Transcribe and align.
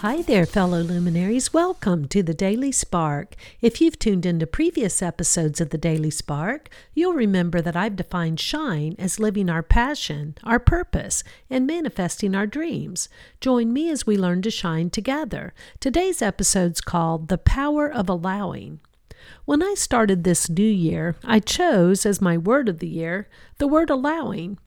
Hi 0.00 0.20
there, 0.20 0.44
fellow 0.44 0.82
luminaries. 0.82 1.54
Welcome 1.54 2.06
to 2.08 2.22
the 2.22 2.34
Daily 2.34 2.70
Spark. 2.70 3.34
If 3.62 3.80
you've 3.80 3.98
tuned 3.98 4.26
into 4.26 4.46
previous 4.46 5.00
episodes 5.00 5.58
of 5.58 5.70
the 5.70 5.78
Daily 5.78 6.10
Spark, 6.10 6.68
you'll 6.92 7.14
remember 7.14 7.62
that 7.62 7.76
I've 7.76 7.96
defined 7.96 8.38
shine 8.38 8.94
as 8.98 9.18
living 9.18 9.48
our 9.48 9.62
passion, 9.62 10.36
our 10.44 10.58
purpose, 10.58 11.24
and 11.48 11.66
manifesting 11.66 12.34
our 12.34 12.46
dreams. 12.46 13.08
Join 13.40 13.72
me 13.72 13.88
as 13.88 14.06
we 14.06 14.18
learn 14.18 14.42
to 14.42 14.50
shine 14.50 14.90
together. 14.90 15.54
Today's 15.80 16.20
episode's 16.20 16.82
called 16.82 17.28
The 17.28 17.38
Power 17.38 17.90
of 17.90 18.10
Allowing. 18.10 18.80
When 19.46 19.62
I 19.62 19.72
started 19.78 20.24
this 20.24 20.50
new 20.50 20.62
year, 20.62 21.16
I 21.24 21.40
chose 21.40 22.04
as 22.04 22.20
my 22.20 22.36
word 22.36 22.68
of 22.68 22.80
the 22.80 22.88
year 22.88 23.30
the 23.56 23.66
word 23.66 23.88
allowing. 23.88 24.58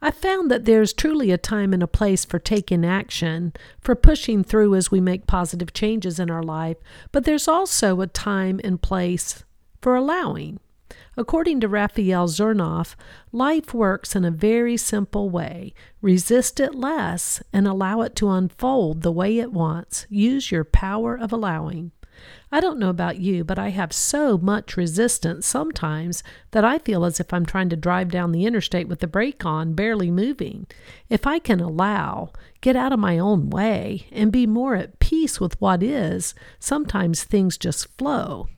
I 0.00 0.10
found 0.10 0.50
that 0.50 0.64
there's 0.64 0.92
truly 0.92 1.30
a 1.30 1.38
time 1.38 1.72
and 1.72 1.82
a 1.82 1.86
place 1.86 2.24
for 2.24 2.38
taking 2.38 2.84
action, 2.84 3.52
for 3.80 3.94
pushing 3.94 4.44
through 4.44 4.74
as 4.74 4.90
we 4.90 5.00
make 5.00 5.26
positive 5.26 5.72
changes 5.72 6.18
in 6.18 6.30
our 6.30 6.42
life, 6.42 6.76
but 7.12 7.24
there's 7.24 7.48
also 7.48 8.00
a 8.00 8.06
time 8.06 8.60
and 8.62 8.80
place 8.80 9.44
for 9.80 9.96
allowing. 9.96 10.60
According 11.16 11.60
to 11.60 11.68
Raphael 11.68 12.26
Zernoff, 12.26 12.96
life 13.30 13.72
works 13.72 14.16
in 14.16 14.24
a 14.24 14.30
very 14.30 14.76
simple 14.76 15.30
way. 15.30 15.72
Resist 16.00 16.58
it 16.58 16.74
less 16.74 17.42
and 17.52 17.68
allow 17.68 18.00
it 18.02 18.16
to 18.16 18.30
unfold 18.30 19.02
the 19.02 19.12
way 19.12 19.38
it 19.38 19.52
wants. 19.52 20.06
Use 20.08 20.50
your 20.50 20.64
power 20.64 21.16
of 21.16 21.32
allowing. 21.32 21.92
I 22.52 22.60
don't 22.60 22.78
know 22.78 22.90
about 22.90 23.18
you, 23.18 23.44
but 23.44 23.58
I 23.58 23.70
have 23.70 23.92
so 23.92 24.38
much 24.38 24.76
resistance 24.76 25.46
sometimes 25.46 26.22
that 26.52 26.64
I 26.64 26.78
feel 26.78 27.04
as 27.04 27.18
if 27.18 27.32
I'm 27.32 27.46
trying 27.46 27.68
to 27.70 27.76
drive 27.76 28.10
down 28.10 28.32
the 28.32 28.46
interstate 28.46 28.88
with 28.88 29.00
the 29.00 29.06
brake 29.06 29.44
on, 29.44 29.74
barely 29.74 30.10
moving. 30.10 30.66
If 31.08 31.26
I 31.26 31.38
can 31.38 31.60
allow, 31.60 32.30
get 32.60 32.76
out 32.76 32.92
of 32.92 32.98
my 32.98 33.18
own 33.18 33.50
way, 33.50 34.06
and 34.12 34.30
be 34.30 34.46
more 34.46 34.74
at 34.76 34.98
peace 34.98 35.40
with 35.40 35.60
what 35.60 35.82
is, 35.82 36.34
sometimes 36.58 37.24
things 37.24 37.58
just 37.58 37.88
flow. 37.98 38.48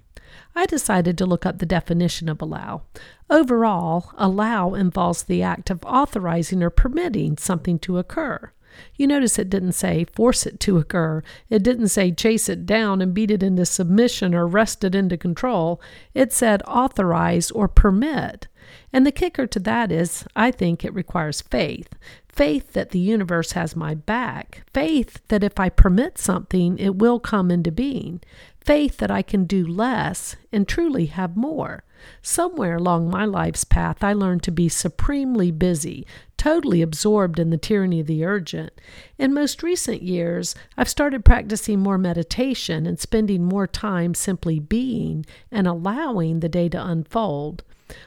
I 0.55 0.65
decided 0.67 1.19
to 1.19 1.27
look 1.27 1.45
up 1.45 1.59
the 1.59 1.67
definition 1.67 2.29
of 2.29 2.41
allow. 2.41 2.83
Overall, 3.29 4.11
allow 4.17 4.75
involves 4.75 5.23
the 5.23 5.43
act 5.43 5.69
of 5.69 5.85
authorizing 5.85 6.63
or 6.63 6.71
permitting 6.71 7.37
something 7.37 7.79
to 7.81 7.99
occur. 7.99 8.53
You 8.97 9.07
notice 9.07 9.39
it 9.39 9.51
didn't 9.51 9.73
say 9.73 10.07
force 10.13 10.47
it 10.47 10.61
to 10.61 10.79
occur. 10.79 11.23
It 11.49 11.63
didn't 11.63 11.89
say 11.89 12.13
chase 12.13 12.49
it 12.49 12.67
down 12.67 13.01
and 13.01 13.15
beat 13.15 13.31
it 13.31 13.43
into 13.43 13.67
submission 13.67 14.35
or 14.35 14.47
wrest 14.47 14.85
it 14.85 14.95
into 14.95 15.17
control. 15.17 15.81
It 16.15 16.33
said 16.33 16.63
authorize 16.67 17.51
or 17.51 17.69
permit. 17.69 18.49
And 18.93 19.07
the 19.07 19.13
kicker 19.13 19.47
to 19.47 19.61
that 19.61 19.93
is, 19.93 20.25
I 20.35 20.51
think 20.51 20.85
it 20.85 20.95
requires 20.95 21.41
faith. 21.43 21.89
Faith 22.29 22.73
that 22.73 22.91
the 22.91 22.99
universe 22.99 23.53
has 23.53 23.75
my 23.75 23.95
back. 23.95 24.63
Faith 24.73 25.21
that 25.29 25.43
if 25.43 25.59
I 25.59 25.69
permit 25.69 26.19
something, 26.19 26.79
it 26.79 26.97
will 26.97 27.19
come 27.19 27.51
into 27.51 27.73
being. 27.73 28.21
Faith 28.61 28.99
that 28.99 29.11
I 29.11 29.23
can 29.23 29.45
do 29.45 29.67
less 29.67 30.37
and 30.53 30.67
truly 30.67 31.07
have 31.07 31.37
more. 31.37 31.85
Somewhere 32.21 32.77
along 32.77 33.09
my 33.09 33.25
life's 33.25 33.65
path, 33.65 34.05
I 34.05 34.13
learned 34.13 34.43
to 34.43 34.51
be 34.51 34.69
supremely 34.69 35.51
busy, 35.51 36.07
totally 36.37 36.83
absorbed 36.83 37.39
in 37.39 37.51
the 37.51 37.57
tyranny 37.57 38.01
of 38.01 38.07
the 38.07 38.25
urgent. 38.25 38.73
In 39.19 39.33
most 39.33 39.63
recent 39.63 40.03
years, 40.03 40.55
I've 40.77 40.89
started 40.89 41.25
practicing 41.25 41.81
more 41.81 41.99
meditation 41.99 42.87
and 42.87 43.01
spending 43.01 43.45
more 43.45 43.67
time 43.67 44.15
simply 44.15 44.61
being 44.61 45.25
and 45.51 45.67
allowing 45.67 46.41
the 46.41 46.49
day 46.49 46.69
to 46.69 46.87
unfold. 46.87 47.65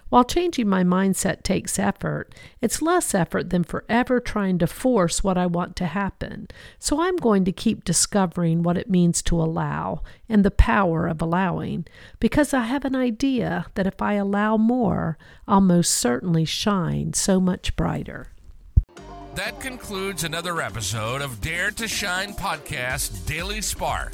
While 0.09 0.23
changing 0.23 0.67
my 0.67 0.83
mindset 0.83 1.43
takes 1.43 1.79
effort, 1.79 2.33
it's 2.61 2.81
less 2.81 3.13
effort 3.13 3.49
than 3.49 3.63
forever 3.63 4.19
trying 4.19 4.57
to 4.59 4.67
force 4.67 5.23
what 5.23 5.37
I 5.37 5.45
want 5.45 5.75
to 5.77 5.85
happen. 5.85 6.47
So 6.79 7.01
I'm 7.01 7.15
going 7.15 7.45
to 7.45 7.51
keep 7.51 7.83
discovering 7.83 8.63
what 8.63 8.77
it 8.77 8.89
means 8.89 9.21
to 9.23 9.35
allow 9.35 10.03
and 10.27 10.43
the 10.43 10.51
power 10.51 11.07
of 11.07 11.21
allowing, 11.21 11.85
because 12.19 12.53
I 12.53 12.63
have 12.63 12.85
an 12.85 12.95
idea 12.95 13.67
that 13.75 13.87
if 13.87 14.01
I 14.01 14.13
allow 14.13 14.57
more, 14.57 15.17
I'll 15.47 15.61
most 15.61 15.91
certainly 15.91 16.45
shine 16.45 17.13
so 17.13 17.39
much 17.39 17.75
brighter. 17.75 18.27
That 19.35 19.59
concludes 19.61 20.23
another 20.23 20.61
episode 20.61 21.21
of 21.21 21.39
Dare 21.39 21.71
to 21.71 21.87
Shine 21.87 22.33
Podcast 22.33 23.25
Daily 23.25 23.61
Spark. 23.61 24.13